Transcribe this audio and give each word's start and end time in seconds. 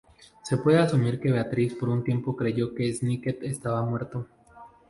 Se 0.41 0.57
puede 0.57 0.79
asumir 0.79 1.19
que 1.19 1.31
Beatrice 1.31 1.75
por 1.75 1.89
un 1.89 2.03
tiempo 2.03 2.35
creyó 2.35 2.73
que 2.73 2.91
Snicket 2.91 3.43
estaba 3.43 3.83
muerto. 3.85 4.27